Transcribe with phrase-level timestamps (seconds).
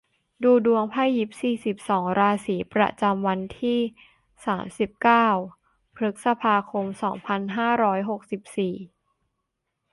[0.43, 3.79] ดูดวงไพ่ยิปซี สิบสอง ราศี ประจำวันที่
[4.45, 5.27] สามสิบเก้า
[5.95, 8.75] พฤษภาคม สองพันห้าร้อยหกสิบสี่